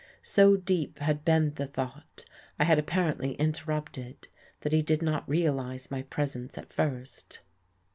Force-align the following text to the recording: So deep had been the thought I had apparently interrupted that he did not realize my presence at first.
So 0.23 0.57
deep 0.57 0.97
had 0.97 1.23
been 1.23 1.53
the 1.53 1.67
thought 1.67 2.25
I 2.57 2.63
had 2.63 2.79
apparently 2.79 3.33
interrupted 3.35 4.29
that 4.61 4.73
he 4.73 4.81
did 4.81 5.03
not 5.03 5.29
realize 5.29 5.91
my 5.91 6.01
presence 6.01 6.57
at 6.57 6.73
first. 6.73 7.41